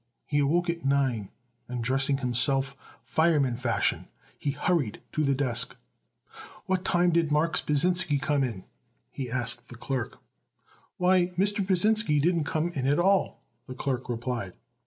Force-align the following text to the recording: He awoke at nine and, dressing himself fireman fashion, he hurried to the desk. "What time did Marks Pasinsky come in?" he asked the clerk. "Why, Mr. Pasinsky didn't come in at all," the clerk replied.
He 0.25 0.39
awoke 0.39 0.67
at 0.67 0.83
nine 0.83 1.29
and, 1.67 1.83
dressing 1.83 2.17
himself 2.17 2.75
fireman 3.03 3.55
fashion, 3.55 4.07
he 4.39 4.49
hurried 4.49 4.99
to 5.11 5.23
the 5.23 5.35
desk. 5.35 5.75
"What 6.65 6.83
time 6.83 7.11
did 7.11 7.31
Marks 7.31 7.61
Pasinsky 7.61 8.19
come 8.19 8.43
in?" 8.43 8.63
he 9.11 9.29
asked 9.29 9.69
the 9.69 9.75
clerk. 9.77 10.17
"Why, 10.97 11.27
Mr. 11.37 11.63
Pasinsky 11.67 12.19
didn't 12.19 12.45
come 12.45 12.69
in 12.69 12.87
at 12.87 12.97
all," 12.97 13.43
the 13.67 13.75
clerk 13.75 14.09
replied. 14.09 14.53